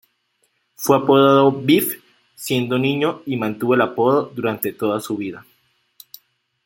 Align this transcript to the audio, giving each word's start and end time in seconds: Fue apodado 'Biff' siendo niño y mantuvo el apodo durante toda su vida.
Fue 0.73 0.97
apodado 0.97 1.51
'Biff' 1.51 2.01
siendo 2.33 2.79
niño 2.79 3.21
y 3.27 3.37
mantuvo 3.37 3.75
el 3.75 3.81
apodo 3.81 4.31
durante 4.33 4.73
toda 4.73 4.99
su 4.99 5.15
vida. 5.15 5.45